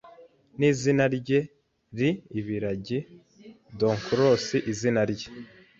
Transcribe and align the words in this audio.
N'izina 0.59 1.03
rye 1.17 1.39
ri-ibiragi-donkulous 1.97 4.45
izina 4.71 5.01
rye 5.11 5.29